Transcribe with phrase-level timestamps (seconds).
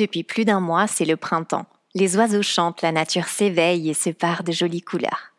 [0.00, 1.66] Depuis plus d'un mois, c'est le printemps.
[1.94, 5.34] Les oiseaux chantent, la nature s'éveille et se part de jolies couleurs.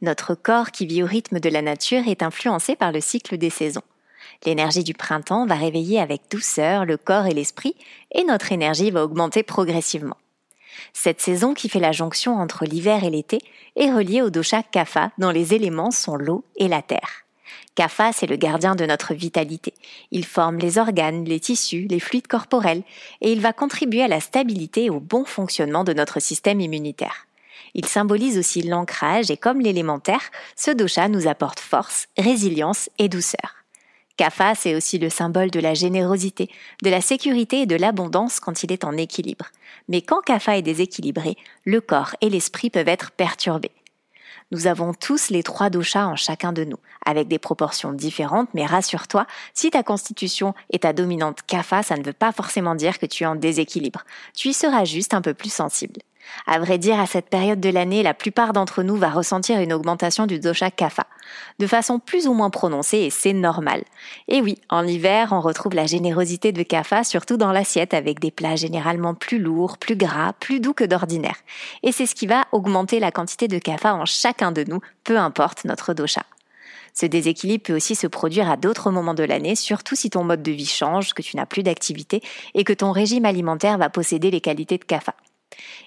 [0.00, 3.50] Notre corps qui vit au rythme de la nature est influencé par le cycle des
[3.50, 3.82] saisons.
[4.44, 7.74] L'énergie du printemps va réveiller avec douceur le corps et l'esprit
[8.12, 10.18] et notre énergie va augmenter progressivement.
[10.92, 13.38] Cette saison qui fait la jonction entre l'hiver et l'été
[13.74, 17.25] est reliée au dosha kapha dont les éléments sont l'eau et la terre.
[17.76, 19.74] Kapha, c'est le gardien de notre vitalité.
[20.10, 22.82] Il forme les organes, les tissus, les fluides corporels
[23.20, 27.26] et il va contribuer à la stabilité et au bon fonctionnement de notre système immunitaire.
[27.74, 33.56] Il symbolise aussi l'ancrage et comme l'élémentaire, ce dosha nous apporte force, résilience et douceur.
[34.16, 36.48] Kapha, c'est aussi le symbole de la générosité,
[36.82, 39.48] de la sécurité et de l'abondance quand il est en équilibre.
[39.88, 41.36] Mais quand Kapha est déséquilibré,
[41.66, 43.72] le corps et l'esprit peuvent être perturbés.
[44.52, 48.64] Nous avons tous les trois doshas en chacun de nous, avec des proportions différentes, mais
[48.64, 53.06] rassure-toi, si ta constitution est ta dominante kapha, ça ne veut pas forcément dire que
[53.06, 54.04] tu es en déséquilibre.
[54.34, 56.00] Tu y seras juste un peu plus sensible.
[56.46, 59.72] À vrai dire, à cette période de l'année, la plupart d'entre nous va ressentir une
[59.72, 61.06] augmentation du dosha kapha,
[61.58, 63.84] de façon plus ou moins prononcée et c'est normal.
[64.28, 68.30] Et oui, en hiver, on retrouve la générosité de kapha surtout dans l'assiette avec des
[68.30, 71.36] plats généralement plus lourds, plus gras, plus doux que d'ordinaire.
[71.82, 75.18] Et c'est ce qui va augmenter la quantité de kapha en chacun de nous, peu
[75.18, 76.22] importe notre dosha.
[76.94, 80.42] Ce déséquilibre peut aussi se produire à d'autres moments de l'année, surtout si ton mode
[80.42, 82.22] de vie change, que tu n'as plus d'activité
[82.54, 85.14] et que ton régime alimentaire va posséder les qualités de kapha.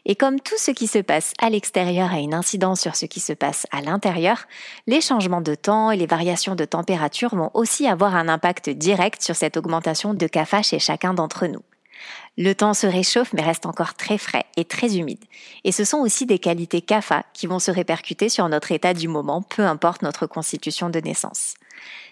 [0.06, 3.20] Et comme tout ce qui se passe à l'extérieur a une incidence sur ce qui
[3.20, 4.48] se passe à l'intérieur,
[4.88, 9.22] les changements de temps et les variations de température vont aussi avoir un impact direct
[9.22, 11.62] sur cette augmentation de kapha chez chacun d'entre nous.
[12.38, 15.24] Le temps se réchauffe mais reste encore très frais et très humide.
[15.66, 19.10] Et ce sont aussi des qualités kapha qui vont se répercuter sur notre état du
[19.10, 21.56] moment, peu importe notre constitution de naissance.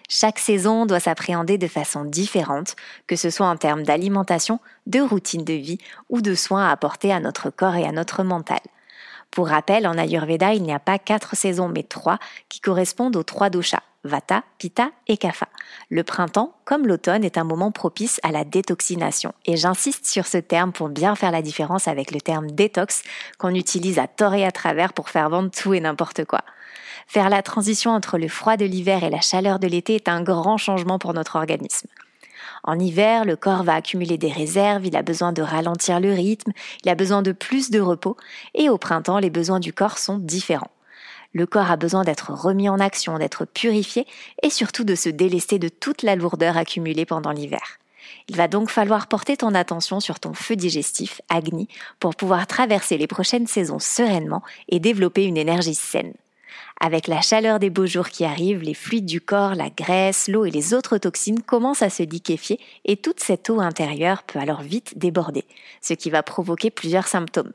[0.08, 5.44] Chaque saison doit s'appréhender de façon différente, que ce soit en termes d'alimentation, de routine
[5.44, 8.60] de vie ou de soins à apporter à notre corps et à notre mental.
[9.30, 12.18] Pour rappel, en Ayurveda, il n'y a pas quatre saisons, mais trois
[12.48, 15.48] qui correspondent aux trois doshas, Vata, Pitta et Kapha.
[15.90, 19.34] Le printemps, comme l'automne, est un moment propice à la détoxination.
[19.44, 23.02] Et j'insiste sur ce terme pour bien faire la différence avec le terme détox
[23.38, 26.40] qu'on utilise à tort et à travers pour faire vendre tout et n'importe quoi.
[27.08, 30.20] Faire la transition entre le froid de l'hiver et la chaleur de l'été est un
[30.20, 31.88] grand changement pour notre organisme.
[32.64, 36.52] En hiver, le corps va accumuler des réserves, il a besoin de ralentir le rythme,
[36.84, 38.18] il a besoin de plus de repos,
[38.54, 40.70] et au printemps, les besoins du corps sont différents.
[41.32, 44.06] Le corps a besoin d'être remis en action, d'être purifié,
[44.42, 47.78] et surtout de se délester de toute la lourdeur accumulée pendant l'hiver.
[48.28, 51.68] Il va donc falloir porter ton attention sur ton feu digestif, Agni,
[52.00, 56.12] pour pouvoir traverser les prochaines saisons sereinement et développer une énergie saine.
[56.80, 60.44] Avec la chaleur des beaux jours qui arrivent, les fluides du corps, la graisse, l'eau
[60.44, 64.62] et les autres toxines commencent à se liquéfier et toute cette eau intérieure peut alors
[64.62, 65.44] vite déborder,
[65.82, 67.52] ce qui va provoquer plusieurs symptômes.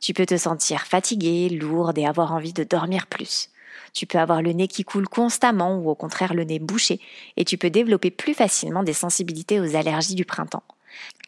[0.00, 3.48] Tu peux te sentir fatigué, lourde et avoir envie de dormir plus.
[3.92, 7.00] Tu peux avoir le nez qui coule constamment ou au contraire le nez bouché
[7.36, 10.64] et tu peux développer plus facilement des sensibilités aux allergies du printemps.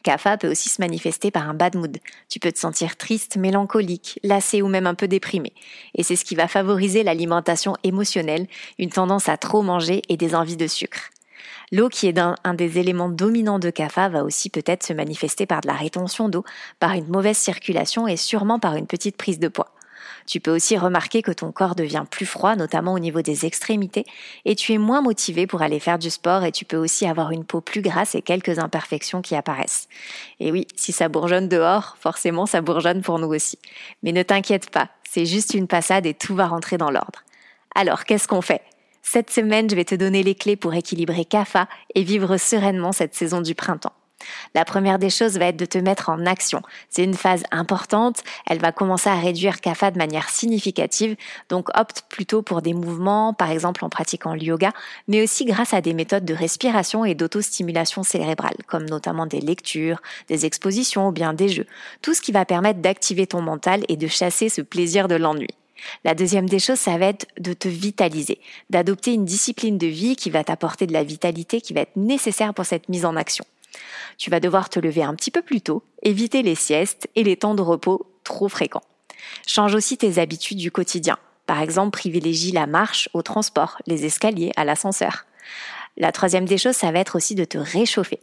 [0.07, 1.99] Kapha peut aussi se manifester par un bad mood.
[2.29, 5.53] Tu peux te sentir triste, mélancolique, lassé ou même un peu déprimé.
[5.97, 8.47] Et c'est ce qui va favoriser l'alimentation émotionnelle,
[8.79, 11.11] une tendance à trop manger et des envies de sucre.
[11.73, 15.45] L'eau, qui est un, un, des éléments dominants de Kapha, va aussi peut-être se manifester
[15.45, 16.45] par de la rétention d'eau,
[16.79, 19.76] par une mauvaise circulation et sûrement par une petite prise de poids.
[20.27, 24.05] Tu peux aussi remarquer que ton corps devient plus froid, notamment au niveau des extrémités,
[24.45, 27.31] et tu es moins motivé pour aller faire du sport et tu peux aussi avoir
[27.31, 29.89] une peau plus grasse et quelques imperfections qui apparaissent.
[30.41, 33.59] Et oui, si ça bourgeonne dehors, forcément ça bourgeonne pour nous aussi.
[34.03, 37.23] Mais ne t'inquiète pas, c'est juste une passade et tout va rentrer dans l'ordre.
[37.75, 38.63] Alors, qu'est-ce qu'on fait?
[39.03, 43.15] Cette semaine, je vais te donner les clés pour équilibrer CAFA et vivre sereinement cette
[43.15, 43.93] saison du printemps.
[44.55, 46.63] La première des choses va être de te mettre en action.
[46.89, 51.17] C'est une phase importante, elle va commencer à réduire CAFA de manière significative,
[51.49, 54.73] donc opte plutôt pour des mouvements, par exemple en pratiquant le yoga,
[55.09, 60.01] mais aussi grâce à des méthodes de respiration et d'autostimulation cérébrale, comme notamment des lectures,
[60.29, 61.67] des expositions ou bien des jeux,
[62.01, 65.49] tout ce qui va permettre d'activer ton mental et de chasser ce plaisir de l'ennui.
[66.05, 68.41] La deuxième des choses, ça va être de te vitaliser,
[68.71, 72.55] d'adopter une discipline de vie qui va t'apporter de la vitalité qui va être nécessaire
[72.55, 73.45] pour cette mise en action.
[74.19, 77.37] Tu vas devoir te lever un petit peu plus tôt, éviter les siestes et les
[77.37, 78.83] temps de repos trop fréquents.
[79.47, 81.19] Change aussi tes habitudes du quotidien.
[81.47, 85.27] Par exemple, privilégie la marche au transport, les escaliers, à l'ascenseur.
[85.97, 88.21] La troisième des choses, ça va être aussi de te réchauffer.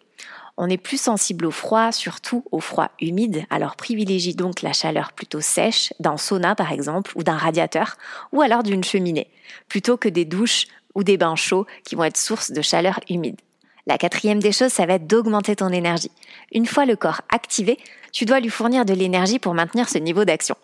[0.58, 5.12] On est plus sensible au froid, surtout au froid humide, alors privilégie donc la chaleur
[5.14, 7.98] plutôt sèche, d'un sauna par exemple, ou d'un radiateur,
[8.32, 9.32] ou alors d'une cheminée,
[9.68, 13.40] plutôt que des douches ou des bains chauds qui vont être source de chaleur humide.
[13.86, 16.12] La quatrième des choses, ça va être d'augmenter ton énergie.
[16.54, 17.78] Une fois le corps activé,
[18.14, 20.56] tu dois lui fournir de l'énergie pour maintenir ce niveau d'action.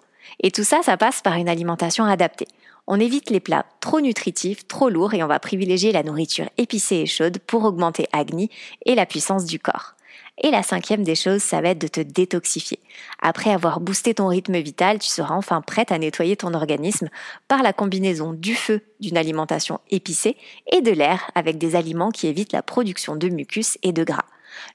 [0.42, 2.48] Et tout ça, ça passe par une alimentation adaptée.
[2.88, 6.98] On évite les plats trop nutritifs, trop lourds et on va privilégier la nourriture épicée
[6.98, 8.50] et chaude pour augmenter Agni
[8.86, 9.96] et la puissance du corps.
[10.42, 12.80] Et la cinquième des choses, ça va être de te détoxifier.
[13.22, 17.10] Après avoir boosté ton rythme vital, tu seras enfin prête à nettoyer ton organisme
[17.48, 20.38] par la combinaison du feu d'une alimentation épicée
[20.72, 24.26] et de l'air avec des aliments qui évitent la production de mucus et de gras.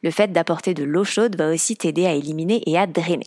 [0.03, 3.27] Le fait d'apporter de l'eau chaude va aussi t'aider à éliminer et à drainer.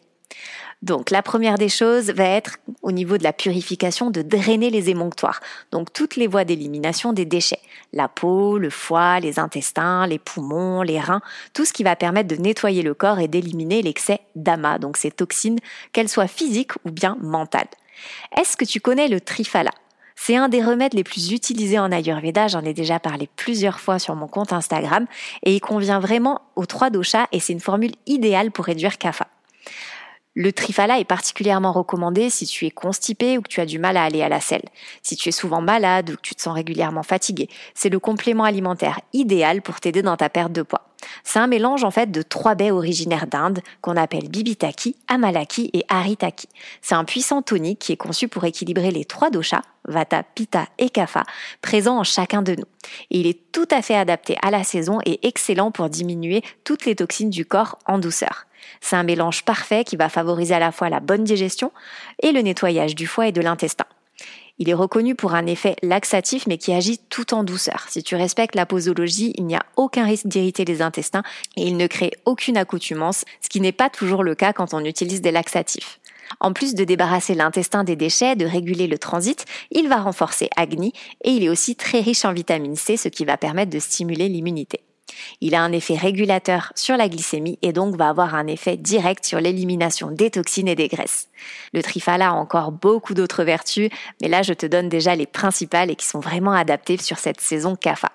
[0.83, 4.91] Donc la première des choses va être au niveau de la purification de drainer les
[4.91, 5.39] émonctoires,
[5.71, 7.59] donc toutes les voies d'élimination des déchets,
[7.93, 11.21] la peau, le foie, les intestins, les poumons, les reins,
[11.53, 15.09] tout ce qui va permettre de nettoyer le corps et d'éliminer l'excès d'amas, donc ces
[15.09, 15.59] toxines,
[15.93, 17.67] qu'elles soient physiques ou bien mentales.
[18.39, 19.71] Est-ce que tu connais le trifala?
[20.15, 23.97] C'est un des remèdes les plus utilisés en Ayurveda, j'en ai déjà parlé plusieurs fois
[23.97, 25.07] sur mon compte Instagram,
[25.43, 29.27] et il convient vraiment aux trois doshas et c'est une formule idéale pour réduire kapha.
[30.39, 33.97] Le trifala est particulièrement recommandé si tu es constipé ou que tu as du mal
[33.97, 34.65] à aller à la selle,
[35.01, 37.49] si tu es souvent malade ou que tu te sens régulièrement fatigué.
[37.73, 40.89] C'est le complément alimentaire idéal pour t'aider dans ta perte de poids.
[41.23, 45.85] C'est un mélange en fait de trois baies originaires d'Inde qu'on appelle Bibitaki, Amalaki et
[45.89, 46.47] Haritaki.
[46.83, 50.91] C'est un puissant tonique qui est conçu pour équilibrer les trois doshas, Vata, Pitta et
[50.91, 51.23] Kapha,
[51.63, 52.65] présents en chacun de nous.
[53.09, 56.95] Il est tout à fait adapté à la saison et excellent pour diminuer toutes les
[56.95, 58.46] toxines du corps en douceur.
[58.81, 61.71] C'est un mélange parfait qui va favoriser à la fois la bonne digestion
[62.21, 63.85] et le nettoyage du foie et de l'intestin.
[64.59, 67.85] Il est reconnu pour un effet laxatif mais qui agit tout en douceur.
[67.89, 71.23] Si tu respectes la posologie, il n'y a aucun risque d'irriter les intestins
[71.55, 74.83] et il ne crée aucune accoutumance, ce qui n'est pas toujours le cas quand on
[74.83, 75.99] utilise des laxatifs.
[76.39, 80.91] En plus de débarrasser l'intestin des déchets, de réguler le transit, il va renforcer Agni
[81.23, 84.27] et il est aussi très riche en vitamine C, ce qui va permettre de stimuler
[84.27, 84.81] l'immunité.
[85.41, 89.25] Il a un effet régulateur sur la glycémie et donc va avoir un effet direct
[89.25, 91.29] sur l'élimination des toxines et des graisses.
[91.73, 93.89] Le trifala a encore beaucoup d'autres vertus,
[94.21, 97.41] mais là je te donne déjà les principales et qui sont vraiment adaptées sur cette
[97.41, 98.11] saison CAFA.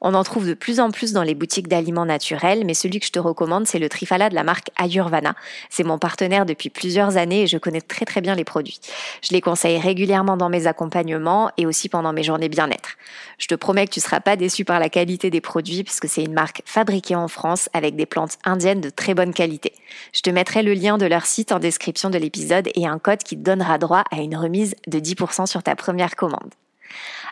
[0.00, 3.06] On en trouve de plus en plus dans les boutiques d'aliments naturels, mais celui que
[3.06, 5.34] je te recommande, c'est le Trifala de la marque Ayurvana.
[5.70, 8.80] C'est mon partenaire depuis plusieurs années et je connais très très bien les produits.
[9.22, 12.96] Je les conseille régulièrement dans mes accompagnements et aussi pendant mes journées bien-être.
[13.38, 16.08] Je te promets que tu ne seras pas déçu par la qualité des produits puisque
[16.08, 19.72] c'est une marque fabriquée en France avec des plantes indiennes de très bonne qualité.
[20.12, 23.22] Je te mettrai le lien de leur site en description de l'épisode et un code
[23.22, 26.50] qui te donnera droit à une remise de 10% sur ta première commande.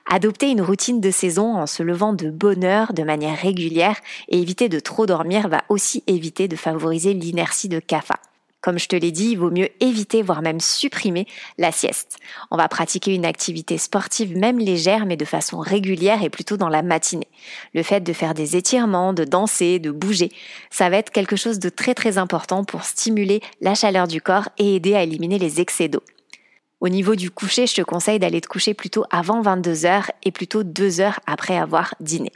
[0.06, 3.96] Adopter une routine de saison en se levant de bonne heure de manière régulière
[4.28, 8.16] et éviter de trop dormir va aussi éviter de favoriser l'inertie de CAFA.
[8.64, 11.26] Comme je te l'ai dit, il vaut mieux éviter, voire même supprimer
[11.58, 12.16] la sieste.
[12.50, 16.70] On va pratiquer une activité sportive même légère, mais de façon régulière et plutôt dans
[16.70, 17.28] la matinée.
[17.74, 20.32] Le fait de faire des étirements, de danser, de bouger,
[20.70, 24.48] ça va être quelque chose de très très important pour stimuler la chaleur du corps
[24.56, 26.02] et aider à éliminer les excès d'eau.
[26.84, 30.30] Au niveau du coucher, je te conseille d'aller te coucher plutôt avant 22 heures et
[30.30, 32.30] plutôt 2 heures après avoir dîné.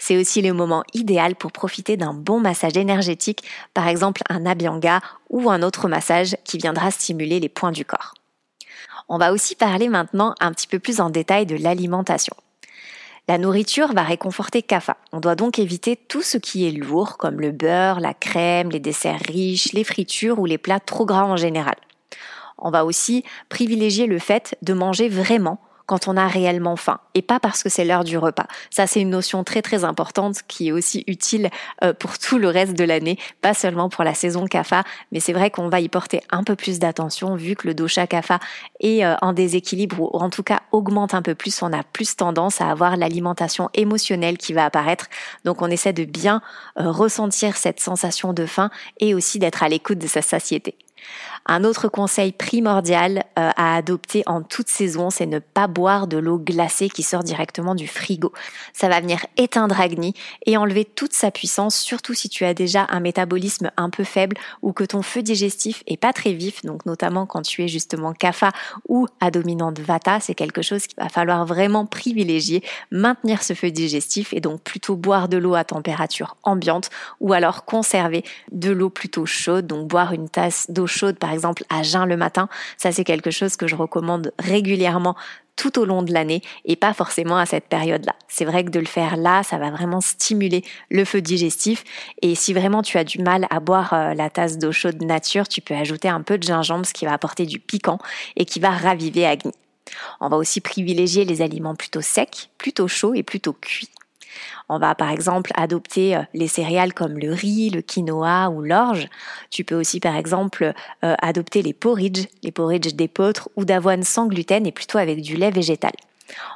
[0.00, 5.00] C'est aussi le moment idéal pour profiter d'un bon massage énergétique, par exemple un abhyanga
[5.30, 8.14] ou un autre massage qui viendra stimuler les points du corps.
[9.08, 12.34] On va aussi parler maintenant un petit peu plus en détail de l'alimentation.
[13.28, 14.96] La nourriture va réconforter CAFA.
[15.12, 18.80] On doit donc éviter tout ce qui est lourd, comme le beurre, la crème, les
[18.80, 21.76] desserts riches, les fritures ou les plats trop gras en général
[22.58, 27.22] on va aussi privilégier le fait de manger vraiment quand on a réellement faim et
[27.22, 28.46] pas parce que c'est l'heure du repas.
[28.70, 31.50] Ça, c'est une notion très très importante qui est aussi utile
[31.82, 34.82] euh, pour tout le reste de l'année, pas seulement pour la saison CAFA,
[35.12, 38.06] mais c'est vrai qu'on va y porter un peu plus d'attention vu que le dosha
[38.06, 38.38] CAFA
[38.80, 41.62] est euh, en déséquilibre ou en tout cas augmente un peu plus.
[41.62, 45.08] On a plus tendance à avoir l'alimentation émotionnelle qui va apparaître.
[45.44, 46.40] Donc on essaie de bien
[46.78, 48.70] euh, ressentir cette sensation de faim
[49.00, 50.76] et aussi d'être à l'écoute de sa satiété.
[51.46, 56.16] Un autre conseil primordial euh, à adopter en toute saison, c'est ne pas boire de
[56.16, 58.32] l'eau glacée qui sort directement du frigo.
[58.72, 60.14] Ça va venir éteindre Agni
[60.46, 64.38] et enlever toute sa puissance, surtout si tu as déjà un métabolisme un peu faible
[64.62, 68.14] ou que ton feu digestif est pas très vif, donc notamment quand tu es justement
[68.14, 68.50] kapha
[68.88, 73.70] ou à dominante vata, c'est quelque chose qu'il va falloir vraiment privilégier, maintenir ce feu
[73.70, 76.88] digestif et donc plutôt boire de l'eau à température ambiante
[77.20, 81.64] ou alors conserver de l'eau plutôt chaude, donc boire une tasse d'eau chaude par exemple
[81.68, 82.48] à jeun le matin.
[82.78, 85.16] Ça, c'est quelque chose que je recommande régulièrement
[85.56, 88.14] tout au long de l'année et pas forcément à cette période-là.
[88.28, 91.84] C'est vrai que de le faire là, ça va vraiment stimuler le feu digestif
[92.22, 95.46] et si vraiment tu as du mal à boire euh, la tasse d'eau chaude nature,
[95.48, 97.98] tu peux ajouter un peu de gingembre, ce qui va apporter du piquant
[98.36, 99.52] et qui va raviver Agni.
[100.20, 103.90] On va aussi privilégier les aliments plutôt secs, plutôt chauds et plutôt cuits.
[104.68, 109.08] On va par exemple adopter euh, les céréales comme le riz, le quinoa ou l'orge.
[109.50, 110.72] Tu peux aussi par exemple
[111.04, 115.36] euh, adopter les porridge, les porridge d'épeautre ou d'avoine sans gluten et plutôt avec du
[115.36, 115.92] lait végétal.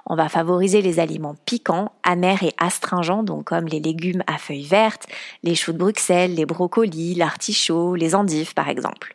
[0.06, 4.66] On va favoriser les aliments piquants, amers et astringents, donc comme les légumes à feuilles
[4.66, 5.06] vertes,
[5.42, 9.12] les choux de Bruxelles, les brocolis, l'artichaut, les endives par exemple.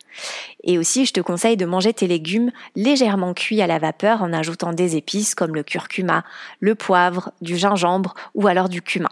[0.62, 4.32] Et aussi, je te conseille de manger tes légumes légèrement cuits à la vapeur en
[4.32, 6.24] ajoutant des épices comme le curcuma,
[6.60, 9.10] le poivre, du gingembre ou alors du cumin.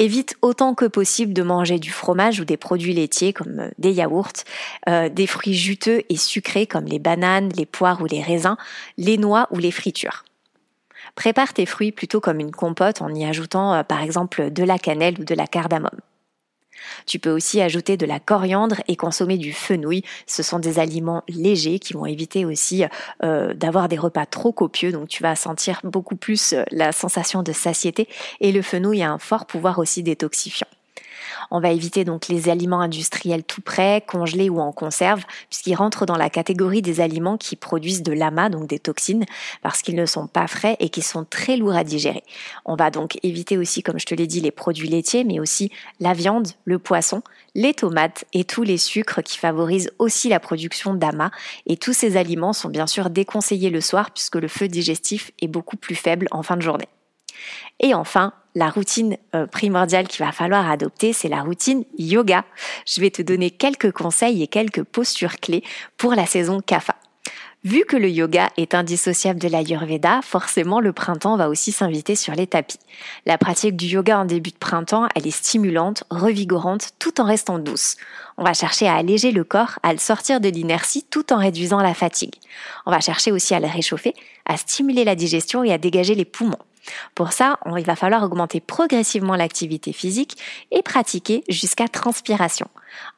[0.00, 3.92] Évite autant que possible de manger du fromage ou des produits laitiers comme euh, des
[3.92, 4.32] yaourts,
[4.88, 8.56] euh, des fruits juteux et sucrés comme les bananes, les poires ou les raisins,
[8.96, 10.24] les noix ou les fritures.
[11.16, 14.78] Prépare tes fruits plutôt comme une compote en y ajoutant euh, par exemple de la
[14.78, 15.90] cannelle ou de la cardamome.
[17.06, 20.02] Tu peux aussi ajouter de la coriandre et consommer du fenouil.
[20.26, 22.84] Ce sont des aliments légers qui vont éviter aussi
[23.22, 24.92] euh, d'avoir des repas trop copieux.
[24.92, 28.08] Donc tu vas sentir beaucoup plus euh, la sensation de satiété.
[28.40, 30.68] Et le fenouil a un fort pouvoir aussi détoxifiant.
[31.50, 36.06] On va éviter donc les aliments industriels tout prêts, congelés ou en conserve, puisqu'ils rentrent
[36.06, 39.24] dans la catégorie des aliments qui produisent de l'amas, donc des toxines,
[39.62, 42.22] parce qu'ils ne sont pas frais et qui sont très lourds à digérer.
[42.64, 45.70] On va donc éviter aussi, comme je te l'ai dit, les produits laitiers, mais aussi
[46.00, 47.22] la viande, le poisson,
[47.54, 51.30] les tomates et tous les sucres qui favorisent aussi la production d'amas.
[51.66, 55.48] Et tous ces aliments sont bien sûr déconseillés le soir puisque le feu digestif est
[55.48, 56.88] beaucoup plus faible en fin de journée.
[57.80, 62.44] Et enfin, la routine euh, primordiale qu'il va falloir adopter, c'est la routine yoga.
[62.86, 65.62] Je vais te donner quelques conseils et quelques postures clés
[65.96, 66.96] pour la saison Kapha.
[67.62, 72.34] Vu que le yoga est indissociable de l'Ayurveda, forcément le printemps va aussi s'inviter sur
[72.34, 72.78] les tapis.
[73.26, 77.58] La pratique du yoga en début de printemps, elle est stimulante, revigorante, tout en restant
[77.58, 77.96] douce.
[78.38, 81.80] On va chercher à alléger le corps, à le sortir de l'inertie tout en réduisant
[81.80, 82.36] la fatigue.
[82.86, 84.14] On va chercher aussi à le réchauffer,
[84.46, 86.56] à stimuler la digestion et à dégager les poumons.
[87.14, 90.36] Pour ça, il va falloir augmenter progressivement l'activité physique
[90.70, 92.68] et pratiquer jusqu'à transpiration.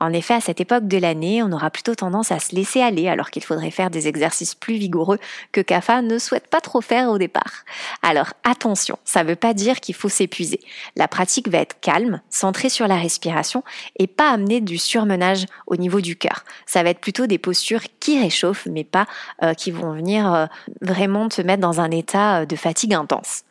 [0.00, 3.09] En effet, à cette époque de l'année, on aura plutôt tendance à se laisser aller
[3.09, 5.19] alors qu'il faudrait faire des exercices plus vigoureux
[5.52, 7.64] que Kapha ne souhaite pas trop faire au départ.
[8.02, 10.61] Alors attention, ça ne veut pas dire qu'il faut s'épuiser.
[10.97, 13.62] La pratique va être calme, centrée sur la respiration
[13.99, 16.45] et pas amener du surmenage au niveau du cœur.
[16.67, 19.07] Ça va être plutôt des postures qui réchauffent mais pas
[19.43, 20.47] euh, qui vont venir euh,
[20.81, 23.45] vraiment te mettre dans un état euh, de fatigue intense.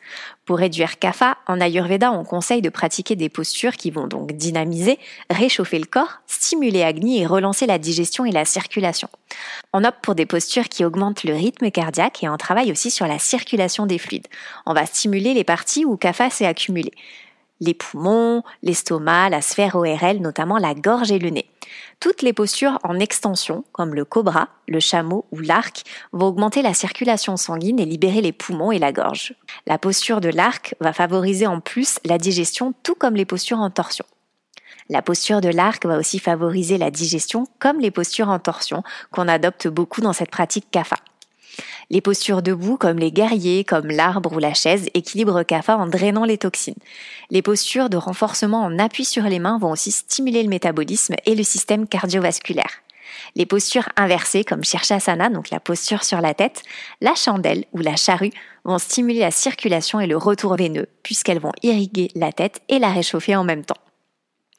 [0.44, 4.98] Pour réduire kapha, en Ayurveda, on conseille de pratiquer des postures qui vont donc dynamiser,
[5.30, 9.08] réchauffer le corps, stimuler Agni et relancer la digestion et la circulation.
[9.72, 13.06] On opte pour des postures qui augmentent le rythme cardiaque et on travaille aussi sur
[13.06, 14.26] la circulation des fluides.
[14.66, 16.90] On va stimuler les parties où kapha s'est accumulé
[17.62, 21.48] les poumons, l'estomac, la sphère ORL, notamment la gorge et le nez.
[22.00, 26.74] Toutes les postures en extension, comme le cobra, le chameau ou l'arc, vont augmenter la
[26.74, 29.36] circulation sanguine et libérer les poumons et la gorge.
[29.68, 33.70] La posture de l'arc va favoriser en plus la digestion, tout comme les postures en
[33.70, 34.04] torsion.
[34.88, 39.28] La posture de l'arc va aussi favoriser la digestion comme les postures en torsion qu'on
[39.28, 40.96] adopte beaucoup dans cette pratique CAFA.
[41.92, 46.24] Les postures debout, comme les guerriers, comme l'arbre ou la chaise, équilibrent kapha en drainant
[46.24, 46.74] les toxines.
[47.30, 51.34] Les postures de renforcement en appui sur les mains vont aussi stimuler le métabolisme et
[51.34, 52.80] le système cardiovasculaire.
[53.36, 56.62] Les postures inversées, comme Shirshasana, donc la posture sur la tête,
[57.02, 58.32] la chandelle ou la charrue,
[58.64, 62.90] vont stimuler la circulation et le retour veineux, puisqu'elles vont irriguer la tête et la
[62.90, 63.81] réchauffer en même temps.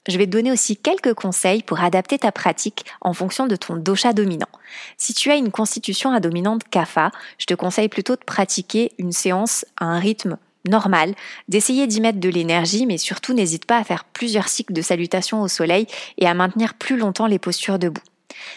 [0.08, 3.78] Je vais te donner aussi quelques conseils pour adapter ta pratique en fonction de ton
[3.78, 4.50] dosha dominant.
[4.98, 9.14] Si tu as une constitution à dominante kapha, je te conseille plutôt de pratiquer une
[9.14, 11.14] séance à un rythme normal,
[11.48, 15.42] d'essayer d'y mettre de l'énergie, mais surtout n'hésite pas à faire plusieurs cycles de salutation
[15.42, 18.02] au soleil et à maintenir plus longtemps les postures debout.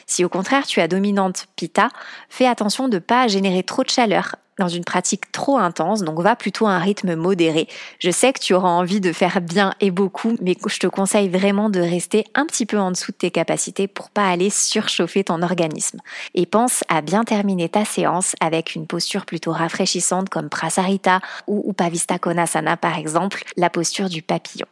[0.07, 1.89] Si au contraire tu as dominante Pitta,
[2.29, 6.21] fais attention de ne pas générer trop de chaleur dans une pratique trop intense, donc
[6.21, 7.69] va plutôt à un rythme modéré.
[7.99, 11.29] Je sais que tu auras envie de faire bien et beaucoup, mais je te conseille
[11.29, 15.25] vraiment de rester un petit peu en dessous de tes capacités pour pas aller surchauffer
[15.25, 16.01] ton organisme.
[16.35, 21.69] Et pense à bien terminer ta séance avec une posture plutôt rafraîchissante comme Prasarita ou
[21.71, 24.67] Upavista Konasana par exemple, la posture du papillon.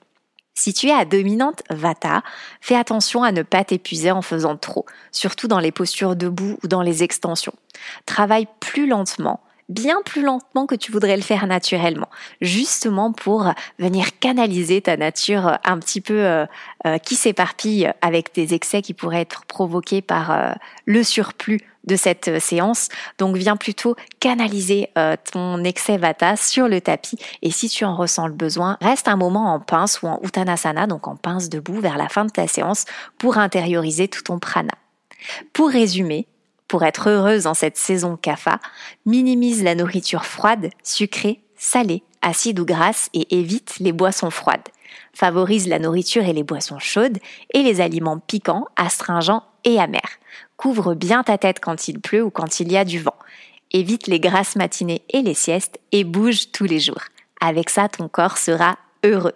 [0.57, 2.23] Si tu es à dominante Vata,
[2.61, 6.69] fais attention à ne pas t'épuiser en faisant trop, surtout dans les postures debout ou
[6.69, 7.55] dans les extensions.
[8.07, 12.09] Travaille plus lentement, bien plus lentement que tu voudrais le faire naturellement,
[12.41, 16.47] justement pour venir canaliser ta nature un petit peu euh,
[16.87, 20.53] euh, qui s'éparpille avec des excès qui pourraient être provoqués par euh,
[20.85, 22.89] le surplus de cette séance.
[23.19, 24.91] Donc viens plutôt canaliser
[25.33, 29.17] ton excès vata sur le tapis et si tu en ressens le besoin, reste un
[29.17, 32.47] moment en pince ou en uttanasana, donc en pince debout vers la fin de ta
[32.47, 32.85] séance
[33.19, 34.73] pour intérioriser tout ton prana.
[35.53, 36.27] Pour résumer,
[36.69, 38.59] pour être heureuse en cette saison CAFA,
[39.07, 44.69] minimise la nourriture froide, sucrée, salée, acide ou grasse et évite les boissons froides.
[45.13, 47.19] Favorise la nourriture et les boissons chaudes
[47.53, 50.19] et les aliments piquants, astringents et amers.
[50.57, 53.17] Couvre bien ta tête quand il pleut ou quand il y a du vent.
[53.73, 57.03] Évite les grasses matinées et les siestes et bouge tous les jours.
[57.41, 59.35] Avec ça, ton corps sera heureux.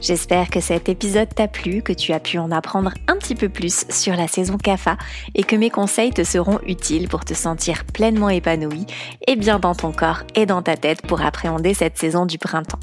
[0.00, 3.48] J'espère que cet épisode t'a plu, que tu as pu en apprendre un petit peu
[3.48, 4.98] plus sur la saison CAFA
[5.34, 8.84] et que mes conseils te seront utiles pour te sentir pleinement épanoui
[9.26, 12.80] et bien dans ton corps et dans ta tête pour appréhender cette saison du printemps.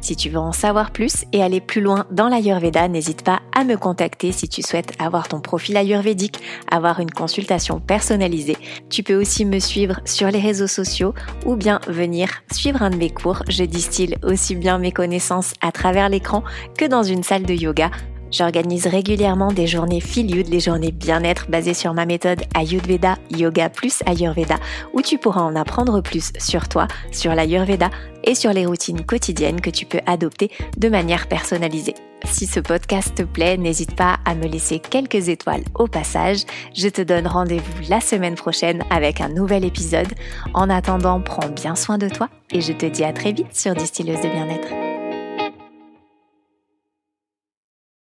[0.00, 3.64] Si tu veux en savoir plus et aller plus loin dans l'Ayurveda, n'hésite pas à
[3.64, 8.56] me contacter si tu souhaites avoir ton profil ayurvédique, avoir une consultation personnalisée.
[8.90, 11.14] Tu peux aussi me suivre sur les réseaux sociaux
[11.46, 13.42] ou bien venir suivre un de mes cours.
[13.48, 16.42] Je distille aussi bien mes connaissances à travers l'écran
[16.76, 17.90] que dans une salle de yoga
[18.32, 24.02] J'organise régulièrement des journées feel les journées bien-être basées sur ma méthode Ayurveda Yoga plus
[24.06, 24.56] Ayurveda,
[24.94, 27.90] où tu pourras en apprendre plus sur toi, sur l'Ayurveda
[28.24, 31.94] et sur les routines quotidiennes que tu peux adopter de manière personnalisée.
[32.24, 36.44] Si ce podcast te plaît, n'hésite pas à me laisser quelques étoiles au passage.
[36.74, 40.12] Je te donne rendez-vous la semaine prochaine avec un nouvel épisode.
[40.54, 43.74] En attendant, prends bien soin de toi et je te dis à très vite sur
[43.74, 44.81] Distilleuse de bien-être.